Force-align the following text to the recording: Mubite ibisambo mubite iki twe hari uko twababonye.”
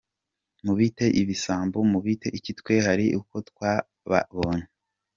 Mubite 0.65 1.05
ibisambo 1.21 1.77
mubite 1.91 2.27
iki 2.37 2.51
twe 2.59 2.75
hari 2.85 3.05
uko 3.19 3.35
twababonye.” 3.49 4.67